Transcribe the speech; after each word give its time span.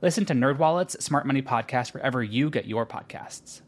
Listen 0.00 0.24
to 0.26 0.32
NerdWallet's 0.32 1.04
Smart 1.04 1.26
Money 1.26 1.42
Podcast 1.42 1.92
wherever 1.92 2.22
you 2.22 2.50
get 2.50 2.66
your 2.66 2.86
podcasts. 2.86 3.62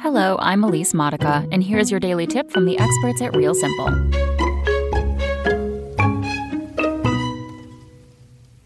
Hello, 0.00 0.36
I'm 0.40 0.64
Elise 0.64 0.92
Modica, 0.92 1.46
and 1.52 1.62
here's 1.62 1.92
your 1.92 2.00
daily 2.00 2.26
tip 2.26 2.50
from 2.50 2.64
the 2.64 2.76
experts 2.76 3.22
at 3.22 3.36
Real 3.36 3.54
Simple. 3.54 3.86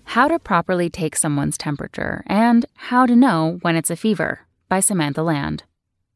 How 0.05 0.29
to 0.29 0.39
properly 0.39 0.89
take 0.89 1.15
someone's 1.15 1.59
temperature 1.59 2.25
and 2.27 2.65
how 2.75 3.05
to 3.05 3.15
know 3.15 3.59
when 3.61 3.77
it's 3.77 3.91
a 3.91 3.97
fever 3.97 4.41
by 4.71 4.81
Samantha 4.81 5.23
Lande. 5.23 5.65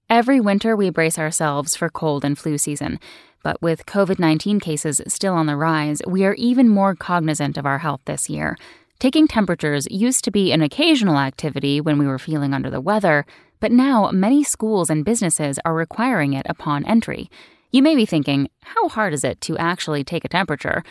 Every 0.09 0.41
winter, 0.41 0.75
we 0.75 0.89
brace 0.89 1.19
ourselves 1.19 1.77
for 1.77 1.91
cold 1.91 2.25
and 2.25 2.39
flu 2.39 2.57
season. 2.57 2.99
But 3.43 3.61
with 3.61 3.87
COVID 3.87 4.19
19 4.19 4.61
cases 4.61 5.01
still 5.09 5.35
on 5.35 5.47
the 5.47 5.57
rise, 5.57 6.01
we 6.07 6.25
are 6.25 6.35
even 6.35 6.69
more 6.69 6.95
cognizant 6.95 7.59
of 7.59 7.67
our 7.67 7.79
health 7.79 8.01
this 8.05 8.31
year. 8.31 8.57
Taking 9.03 9.27
temperatures 9.27 9.89
used 9.91 10.23
to 10.23 10.31
be 10.31 10.53
an 10.53 10.63
occasional 10.63 11.19
activity 11.19 11.81
when 11.81 11.99
we 11.99 12.07
were 12.07 12.21
feeling 12.21 12.55
under 12.55 12.71
the 12.71 12.81
weather, 12.81 13.27
but 13.59 13.73
now 13.73 14.13
many 14.13 14.45
schools 14.45 14.91
and 14.91 15.05
businesses 15.05 15.59
are 15.65 15.75
requiring 15.75 16.35
it 16.35 16.47
upon 16.49 16.85
entry. 16.85 17.29
You 17.73 17.83
may 17.83 17.97
be 17.97 18.07
thinking, 18.07 18.49
how 18.63 18.89
hard 18.89 19.13
is 19.13 19.25
it 19.25 19.41
to 19.41 19.59
actually 19.59 20.05
take 20.05 20.25
a 20.25 20.29
temperature? 20.29 20.85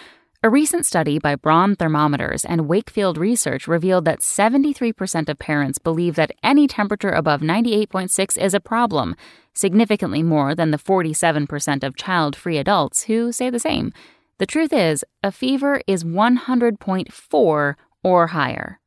A 0.44 0.50
recent 0.50 0.86
study 0.86 1.20
by 1.20 1.38
Braun 1.38 1.78
Thermometers 1.78 2.44
and 2.44 2.68
Wakefield 2.68 3.18
Research 3.18 3.66
revealed 3.66 4.04
that 4.04 4.20
73% 4.20 5.30
of 5.30 5.40
parents 5.40 5.80
believe 5.80 6.16
that 6.16 6.36
any 6.44 6.68
temperature 6.68 7.12
above 7.12 7.40
98.6 7.40 8.38
is 8.38 8.54
a 8.54 8.60
problem, 8.60 9.16
significantly 9.54 10.22
more 10.22 10.54
than 10.54 10.72
the 10.72 10.78
47% 10.78 11.82
of 11.82 11.96
child 11.96 12.36
free 12.36 12.58
adults 12.58 13.04
who 13.04 13.32
say 13.32 13.50
the 13.50 13.58
same. 13.58 13.94
The 14.38 14.46
truth 14.46 14.74
is, 14.74 15.06
a 15.24 15.32
fever 15.32 15.82
is 15.88 16.04
100.4 16.04 17.76
or 18.04 18.28
higher. 18.28 18.80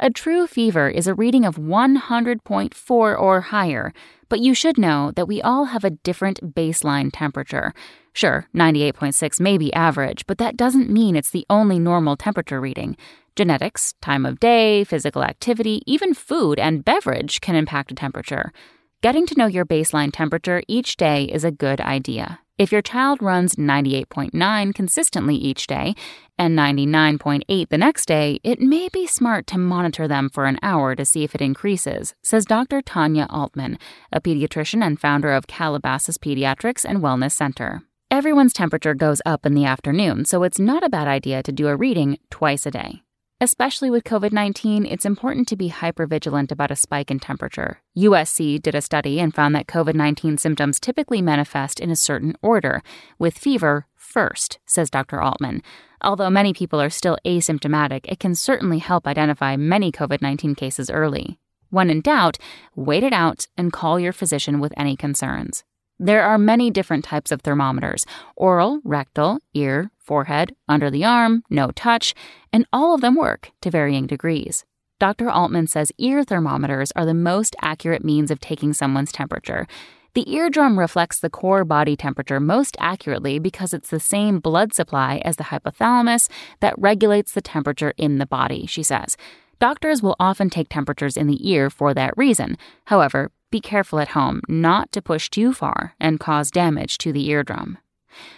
A 0.00 0.10
true 0.10 0.46
fever 0.46 0.88
is 0.88 1.06
a 1.06 1.14
reading 1.14 1.44
of 1.44 1.56
100.4 1.56 2.90
or 2.90 3.40
higher, 3.40 3.92
but 4.28 4.40
you 4.40 4.54
should 4.54 4.76
know 4.76 5.12
that 5.14 5.28
we 5.28 5.40
all 5.40 5.66
have 5.66 5.84
a 5.84 5.90
different 5.90 6.54
baseline 6.54 7.10
temperature. 7.12 7.72
Sure, 8.12 8.48
98.6 8.54 9.40
may 9.40 9.56
be 9.56 9.72
average, 9.72 10.26
but 10.26 10.38
that 10.38 10.56
doesn't 10.56 10.90
mean 10.90 11.16
it's 11.16 11.30
the 11.30 11.46
only 11.48 11.78
normal 11.78 12.16
temperature 12.16 12.60
reading. 12.60 12.96
Genetics, 13.36 13.94
time 14.02 14.26
of 14.26 14.40
day, 14.40 14.84
physical 14.84 15.22
activity, 15.22 15.82
even 15.86 16.12
food 16.12 16.58
and 16.58 16.84
beverage 16.84 17.40
can 17.40 17.54
impact 17.54 17.90
a 17.90 17.94
temperature. 17.94 18.52
Getting 19.00 19.26
to 19.26 19.34
know 19.38 19.46
your 19.46 19.64
baseline 19.64 20.12
temperature 20.12 20.62
each 20.68 20.96
day 20.96 21.24
is 21.24 21.42
a 21.42 21.50
good 21.50 21.80
idea. 21.80 22.41
If 22.58 22.70
your 22.70 22.82
child 22.82 23.22
runs 23.22 23.56
98.9 23.56 24.74
consistently 24.74 25.34
each 25.34 25.66
day 25.66 25.94
and 26.38 26.56
99.8 26.56 27.68
the 27.68 27.78
next 27.78 28.06
day, 28.06 28.40
it 28.44 28.60
may 28.60 28.88
be 28.90 29.06
smart 29.06 29.46
to 29.48 29.58
monitor 29.58 30.06
them 30.06 30.28
for 30.28 30.44
an 30.44 30.58
hour 30.62 30.94
to 30.94 31.04
see 31.04 31.24
if 31.24 31.34
it 31.34 31.40
increases, 31.40 32.14
says 32.22 32.44
Dr. 32.44 32.82
Tanya 32.82 33.26
Altmann, 33.30 33.78
a 34.12 34.20
pediatrician 34.20 34.84
and 34.84 35.00
founder 35.00 35.32
of 35.32 35.46
Calabasas 35.46 36.18
Pediatrics 36.18 36.84
and 36.84 36.98
Wellness 36.98 37.32
Center. 37.32 37.82
Everyone's 38.10 38.52
temperature 38.52 38.94
goes 38.94 39.22
up 39.24 39.46
in 39.46 39.54
the 39.54 39.64
afternoon, 39.64 40.26
so 40.26 40.42
it's 40.42 40.58
not 40.58 40.84
a 40.84 40.90
bad 40.90 41.08
idea 41.08 41.42
to 41.42 41.52
do 41.52 41.68
a 41.68 41.76
reading 41.76 42.18
twice 42.30 42.66
a 42.66 42.70
day. 42.70 43.02
Especially 43.42 43.90
with 43.90 44.04
COVID 44.04 44.30
19, 44.30 44.86
it's 44.86 45.04
important 45.04 45.48
to 45.48 45.56
be 45.56 45.68
hypervigilant 45.68 46.52
about 46.52 46.70
a 46.70 46.76
spike 46.76 47.10
in 47.10 47.18
temperature. 47.18 47.80
USC 47.98 48.62
did 48.62 48.76
a 48.76 48.80
study 48.80 49.18
and 49.18 49.34
found 49.34 49.52
that 49.56 49.66
COVID 49.66 49.96
19 49.96 50.38
symptoms 50.38 50.78
typically 50.78 51.20
manifest 51.20 51.80
in 51.80 51.90
a 51.90 51.96
certain 51.96 52.36
order, 52.40 52.84
with 53.18 53.36
fever 53.36 53.88
first, 53.96 54.60
says 54.64 54.90
Dr. 54.90 55.16
Altmann. 55.16 55.60
Although 56.02 56.30
many 56.30 56.52
people 56.54 56.80
are 56.80 56.88
still 56.88 57.18
asymptomatic, 57.26 58.02
it 58.04 58.20
can 58.20 58.36
certainly 58.36 58.78
help 58.78 59.08
identify 59.08 59.56
many 59.56 59.90
COVID 59.90 60.22
19 60.22 60.54
cases 60.54 60.88
early. 60.88 61.40
When 61.68 61.90
in 61.90 62.00
doubt, 62.00 62.38
wait 62.76 63.02
it 63.02 63.12
out 63.12 63.48
and 63.56 63.72
call 63.72 63.98
your 63.98 64.12
physician 64.12 64.60
with 64.60 64.72
any 64.76 64.94
concerns. 64.94 65.64
There 66.04 66.24
are 66.24 66.36
many 66.36 66.72
different 66.72 67.04
types 67.04 67.30
of 67.30 67.42
thermometers 67.42 68.04
oral, 68.34 68.80
rectal, 68.82 69.38
ear, 69.54 69.92
forehead, 70.00 70.52
under 70.68 70.90
the 70.90 71.04
arm, 71.04 71.44
no 71.48 71.70
touch, 71.70 72.12
and 72.52 72.66
all 72.72 72.92
of 72.92 73.00
them 73.02 73.14
work 73.14 73.52
to 73.60 73.70
varying 73.70 74.08
degrees. 74.08 74.64
Dr. 74.98 75.26
Altmann 75.26 75.68
says 75.68 75.92
ear 75.98 76.24
thermometers 76.24 76.90
are 76.96 77.06
the 77.06 77.14
most 77.14 77.54
accurate 77.62 78.04
means 78.04 78.32
of 78.32 78.40
taking 78.40 78.72
someone's 78.72 79.12
temperature. 79.12 79.68
The 80.14 80.28
eardrum 80.28 80.76
reflects 80.76 81.20
the 81.20 81.30
core 81.30 81.64
body 81.64 81.94
temperature 81.94 82.40
most 82.40 82.76
accurately 82.80 83.38
because 83.38 83.72
it's 83.72 83.90
the 83.90 84.00
same 84.00 84.40
blood 84.40 84.74
supply 84.74 85.22
as 85.24 85.36
the 85.36 85.44
hypothalamus 85.44 86.28
that 86.58 86.74
regulates 86.78 87.30
the 87.30 87.40
temperature 87.40 87.94
in 87.96 88.18
the 88.18 88.26
body, 88.26 88.66
she 88.66 88.82
says. 88.82 89.16
Doctors 89.60 90.02
will 90.02 90.16
often 90.18 90.50
take 90.50 90.68
temperatures 90.68 91.16
in 91.16 91.28
the 91.28 91.48
ear 91.48 91.70
for 91.70 91.94
that 91.94 92.12
reason. 92.16 92.58
However, 92.86 93.30
be 93.52 93.60
careful 93.60 94.00
at 94.00 94.08
home 94.08 94.40
not 94.48 94.90
to 94.90 95.00
push 95.00 95.30
too 95.30 95.52
far 95.52 95.94
and 96.00 96.18
cause 96.18 96.50
damage 96.50 96.98
to 96.98 97.12
the 97.12 97.28
eardrum. 97.28 97.78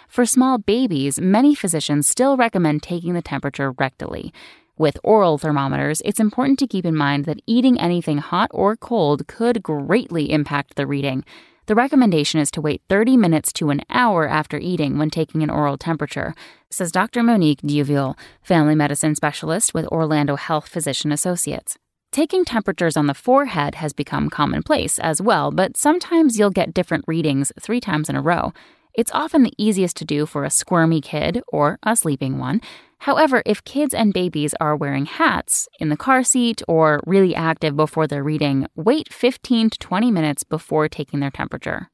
For 0.07 0.25
small 0.25 0.59
babies, 0.59 1.19
many 1.19 1.55
physicians 1.55 2.07
still 2.07 2.37
recommend 2.37 2.83
taking 2.83 3.13
the 3.13 3.21
temperature 3.23 3.73
rectally. 3.73 4.31
With 4.77 4.99
oral 5.03 5.37
thermometers, 5.37 6.01
it's 6.05 6.19
important 6.19 6.59
to 6.59 6.67
keep 6.67 6.85
in 6.85 6.95
mind 6.95 7.25
that 7.25 7.41
eating 7.47 7.79
anything 7.79 8.19
hot 8.19 8.51
or 8.53 8.75
cold 8.75 9.27
could 9.27 9.63
greatly 9.63 10.31
impact 10.31 10.75
the 10.75 10.85
reading. 10.85 11.23
The 11.67 11.75
recommendation 11.75 12.39
is 12.39 12.51
to 12.51 12.61
wait 12.61 12.83
30 12.89 13.17
minutes 13.17 13.51
to 13.53 13.71
an 13.71 13.81
hour 13.89 14.27
after 14.27 14.57
eating 14.57 14.97
when 14.97 15.09
taking 15.09 15.41
an 15.41 15.49
oral 15.49 15.77
temperature, 15.77 16.35
says 16.69 16.91
Dr. 16.91 17.23
Monique 17.23 17.61
Duville, 17.61 18.15
family 18.43 18.75
medicine 18.75 19.15
specialist 19.15 19.73
with 19.73 19.87
Orlando 19.87 20.35
Health 20.35 20.67
Physician 20.67 21.11
Associates. 21.11 21.79
Taking 22.15 22.45
temperatures 22.45 22.95
on 22.95 23.07
the 23.07 23.13
forehead 23.13 23.75
has 23.75 23.91
become 23.91 24.29
commonplace 24.29 24.99
as 24.99 25.21
well, 25.21 25.51
but 25.51 25.75
sometimes 25.75 26.39
you'll 26.39 26.49
get 26.49 26.73
different 26.73 27.03
readings 27.09 27.51
three 27.59 27.81
times 27.81 28.09
in 28.09 28.15
a 28.15 28.21
row. 28.21 28.53
It's 28.93 29.11
often 29.13 29.43
the 29.43 29.51
easiest 29.57 29.97
to 29.97 30.05
do 30.05 30.25
for 30.25 30.45
a 30.45 30.49
squirmy 30.49 31.01
kid 31.01 31.41
or 31.49 31.77
a 31.83 31.93
sleeping 31.97 32.37
one. 32.37 32.61
However, 32.99 33.43
if 33.45 33.65
kids 33.65 33.93
and 33.93 34.13
babies 34.13 34.53
are 34.61 34.77
wearing 34.77 35.07
hats, 35.07 35.67
in 35.77 35.89
the 35.89 35.97
car 35.97 36.23
seat, 36.23 36.61
or 36.69 37.01
really 37.05 37.35
active 37.35 37.75
before 37.75 38.07
they're 38.07 38.23
reading, 38.23 38.65
wait 38.77 39.11
15 39.11 39.71
to 39.71 39.77
20 39.77 40.09
minutes 40.09 40.43
before 40.43 40.87
taking 40.87 41.19
their 41.19 41.31
temperature. 41.31 41.89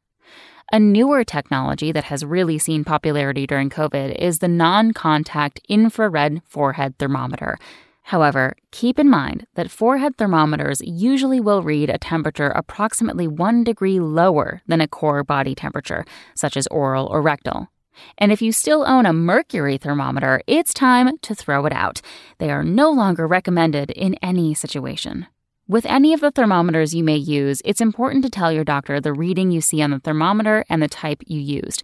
A 0.72 0.80
newer 0.80 1.24
technology 1.24 1.92
that 1.92 2.04
has 2.04 2.24
really 2.24 2.60
seen 2.60 2.84
popularity 2.84 3.48
during 3.48 3.72
COVID 3.72 4.14
is 4.20 4.38
the 4.38 4.48
non 4.48 4.94
contact 4.94 5.60
infrared 5.68 6.44
forehead 6.48 7.00
thermometer. 7.00 7.58
However, 8.04 8.56
keep 8.72 9.00
in 9.00 9.10
mind 9.10 9.48
that 9.56 9.72
forehead 9.72 10.18
thermometers 10.18 10.82
usually 10.82 11.40
will 11.40 11.62
read 11.62 11.90
a 11.90 11.98
temperature 11.98 12.50
approximately 12.50 13.28
one 13.28 13.64
degree 13.64 14.00
lower 14.00 14.62
than 14.68 14.82
a 14.82 14.88
core 14.88 15.24
body 15.24 15.56
temperature, 15.56 16.04
such 16.36 16.58
as 16.58 16.68
oral 16.68 17.08
or 17.08 17.22
rectal. 17.22 17.70
And 18.18 18.32
if 18.32 18.42
you 18.42 18.52
still 18.52 18.86
own 18.88 19.06
a 19.06 19.14
mercury 19.14 19.78
thermometer, 19.78 20.42
it's 20.48 20.74
time 20.74 21.18
to 21.20 21.36
throw 21.36 21.66
it 21.66 21.74
out. 21.74 22.02
They 22.38 22.50
are 22.50 22.64
no 22.64 22.90
longer 22.90 23.28
recommended 23.28 23.92
in 23.92 24.16
any 24.16 24.54
situation. 24.54 25.28
With 25.68 25.86
any 25.86 26.14
of 26.14 26.20
the 26.20 26.32
thermometers 26.32 26.94
you 26.94 27.04
may 27.04 27.16
use, 27.16 27.62
it's 27.64 27.80
important 27.80 28.24
to 28.26 28.30
tell 28.30 28.52
your 28.52 28.66
doctor 28.66 29.00
the 29.00 29.14
reading 29.14 29.52
you 29.52 29.62
see 29.62 29.82
on 29.82 29.92
the 29.92 30.00
thermometer 30.00 30.66
and 30.68 30.82
the 30.82 30.90
type 30.90 31.22
you 31.28 31.40
used. 31.40 31.84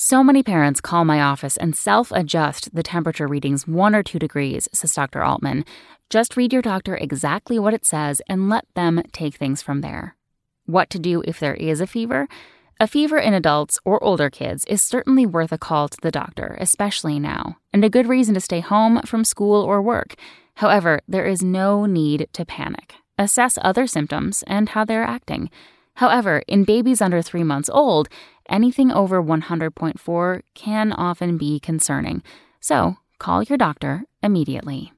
So 0.00 0.22
many 0.22 0.44
parents 0.44 0.80
call 0.80 1.04
my 1.04 1.20
office 1.20 1.56
and 1.56 1.74
self 1.74 2.12
adjust 2.12 2.72
the 2.72 2.84
temperature 2.84 3.26
readings 3.26 3.66
one 3.66 3.96
or 3.96 4.04
two 4.04 4.20
degrees, 4.20 4.68
says 4.72 4.94
Dr. 4.94 5.22
Altmann. 5.22 5.66
Just 6.08 6.36
read 6.36 6.52
your 6.52 6.62
doctor 6.62 6.94
exactly 6.94 7.58
what 7.58 7.74
it 7.74 7.84
says 7.84 8.22
and 8.28 8.48
let 8.48 8.64
them 8.76 9.02
take 9.12 9.34
things 9.34 9.60
from 9.60 9.80
there. 9.80 10.14
What 10.66 10.88
to 10.90 11.00
do 11.00 11.24
if 11.26 11.40
there 11.40 11.56
is 11.56 11.80
a 11.80 11.86
fever? 11.88 12.28
A 12.78 12.86
fever 12.86 13.18
in 13.18 13.34
adults 13.34 13.80
or 13.84 14.00
older 14.04 14.30
kids 14.30 14.64
is 14.66 14.84
certainly 14.84 15.26
worth 15.26 15.50
a 15.50 15.58
call 15.58 15.88
to 15.88 15.98
the 16.00 16.12
doctor, 16.12 16.56
especially 16.60 17.18
now, 17.18 17.56
and 17.72 17.84
a 17.84 17.90
good 17.90 18.06
reason 18.06 18.34
to 18.34 18.40
stay 18.40 18.60
home 18.60 19.02
from 19.02 19.24
school 19.24 19.64
or 19.64 19.82
work. 19.82 20.14
However, 20.54 21.00
there 21.08 21.26
is 21.26 21.42
no 21.42 21.86
need 21.86 22.28
to 22.34 22.46
panic. 22.46 22.94
Assess 23.18 23.58
other 23.62 23.88
symptoms 23.88 24.44
and 24.46 24.68
how 24.68 24.84
they're 24.84 25.02
acting. 25.02 25.50
However, 25.98 26.44
in 26.46 26.62
babies 26.62 27.02
under 27.02 27.22
three 27.22 27.42
months 27.42 27.68
old, 27.68 28.08
anything 28.48 28.92
over 28.92 29.20
100.4 29.20 30.42
can 30.54 30.92
often 30.92 31.36
be 31.36 31.58
concerning. 31.58 32.22
So, 32.60 32.98
call 33.18 33.42
your 33.42 33.58
doctor 33.58 34.04
immediately. 34.22 34.92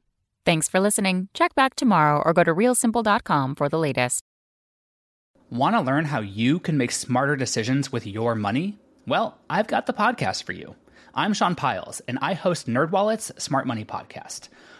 Thanks 0.45 0.69
for 0.69 0.79
listening. 0.79 1.31
Check 1.33 1.55
back 1.55 1.75
tomorrow 1.75 2.21
or 2.23 2.35
go 2.35 2.45
to 2.45 2.55
realsimple.com 2.55 3.55
for 3.55 3.71
the 3.71 3.79
latest. 3.79 4.23
Want 5.49 5.75
to 5.75 5.81
learn 5.81 6.05
how 6.05 6.21
you 6.21 6.59
can 6.59 6.77
make 6.77 6.93
smarter 6.93 7.35
decisions 7.35 7.91
with 7.91 8.07
your 8.07 8.35
money? 8.35 8.79
Well, 9.07 9.39
I've 9.49 9.69
got 9.69 9.87
the 9.87 9.95
podcast 9.95 10.43
for 10.43 10.53
you. 10.53 10.75
I'm 11.15 11.33
Sean 11.33 11.55
Pyles, 11.55 12.01
and 12.09 12.19
I 12.21 12.35
host 12.35 12.69
NerdWallet's 12.69 13.43
Smart 13.43 13.67
Money 13.67 13.87
Podcast. 13.87 14.51